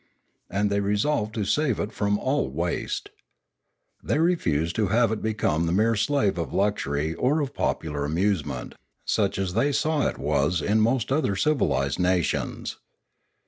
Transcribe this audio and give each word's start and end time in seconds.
And 0.49 0.71
they 0.71 0.79
resolved 0.79 1.35
to 1.35 1.45
save 1.45 1.79
it 1.79 1.91
from 1.91 2.17
all 2.17 2.49
waste. 2.49 3.11
They 4.03 4.17
refused 4.17 4.75
to 4.77 4.87
have 4.87 5.11
it 5.11 5.21
become 5.21 5.67
the 5.67 5.71
mere 5.71 5.95
slave 5.95 6.39
of 6.39 6.51
luxury 6.55 7.13
or 7.13 7.39
of 7.39 7.53
popular 7.53 8.03
amusement, 8.03 8.73
such 9.05 9.37
as 9.37 9.53
they 9.53 9.71
saw 9.71 10.07
it 10.07 10.17
was 10.17 10.59
in 10.59 10.81
most 10.81 11.11
other 11.11 11.35
civilised 11.35 11.99
nations. 11.99 12.77